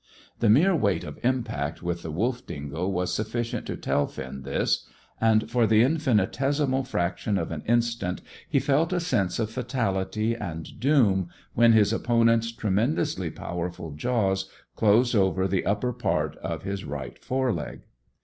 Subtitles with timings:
[0.39, 4.87] The mere weight of impact with the wolf dingo was sufficient to tell Finn this,
[5.21, 10.79] and for the infinitesimal fraction of an instant he felt a sense of fatality and
[10.79, 17.19] doom when his opponent's tremendously powerful jaws closed over the upper part of his right
[17.23, 17.81] fore leg.